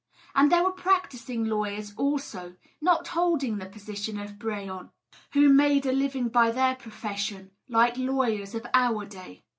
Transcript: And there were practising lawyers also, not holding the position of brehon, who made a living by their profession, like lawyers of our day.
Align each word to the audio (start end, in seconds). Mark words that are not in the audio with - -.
And 0.33 0.51
there 0.51 0.63
were 0.63 0.71
practising 0.71 1.45
lawyers 1.45 1.93
also, 1.95 2.55
not 2.81 3.09
holding 3.09 3.59
the 3.59 3.67
position 3.67 4.19
of 4.19 4.39
brehon, 4.39 4.89
who 5.33 5.47
made 5.47 5.85
a 5.85 5.91
living 5.91 6.27
by 6.27 6.49
their 6.49 6.73
profession, 6.73 7.51
like 7.69 7.99
lawyers 7.99 8.55
of 8.55 8.65
our 8.73 9.05
day. 9.05 9.43